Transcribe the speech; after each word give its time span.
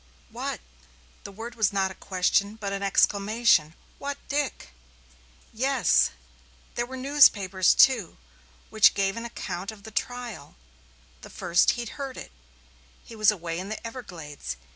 "What!" 0.31 0.61
The 1.25 1.31
word 1.31 1.53
was 1.53 1.71
not 1.71 1.91
a 1.91 1.93
question, 1.93 2.55
but 2.55 2.73
an 2.73 2.81
exclamation. 2.81 3.75
"What 3.99 4.17
Dick!" 4.29 4.69
"Yes 5.53 6.09
yes. 6.09 6.11
There 6.73 6.87
were 6.87 6.97
newspapers, 6.97 7.75
too, 7.75 8.17
which 8.71 8.95
gave 8.95 9.15
an 9.15 9.25
account 9.25 9.71
of 9.71 9.83
the 9.83 9.91
trial 9.91 10.55
the 11.21 11.29
first 11.29 11.73
he'd 11.77 11.89
heard 12.01 12.17
of 12.17 12.23
it 12.23 12.31
he 13.05 13.15
was 13.15 13.29
away 13.29 13.59
in 13.59 13.69
the 13.69 13.77
Everglades. 13.85 14.57